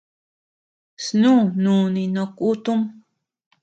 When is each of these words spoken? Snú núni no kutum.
Snú 1.05 1.33
núni 1.63 2.03
no 2.15 2.23
kutum. 2.37 2.79